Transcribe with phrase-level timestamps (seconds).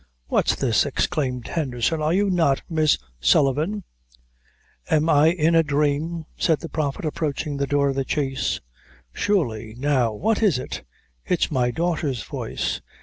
[0.29, 2.01] "What's this!" exclaimed Henderson.
[2.01, 3.83] "Are you not Miss Sullivan?"
[4.89, 8.61] "Am I in a dhrame?" said the Prophet, approaching the door of the chaise.
[9.13, 10.81] "Surely now what is it?
[11.23, 12.81] It's my daughter's voice!